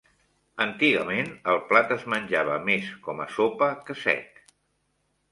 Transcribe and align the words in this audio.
Antigament, 0.63 1.27
el 1.51 1.59
plat 1.71 1.93
es 1.95 2.05
menjava 2.13 2.55
més 2.69 2.87
com 3.09 3.21
a 3.27 3.27
sopa 3.35 3.67
que 3.91 3.97
sec. 4.05 4.41